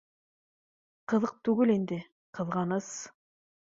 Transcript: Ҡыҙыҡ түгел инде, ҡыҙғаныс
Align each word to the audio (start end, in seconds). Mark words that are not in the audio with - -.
Ҡыҙыҡ 1.13 1.35
түгел 1.49 1.73
инде, 1.75 1.99
ҡыҙғаныс 2.39 2.89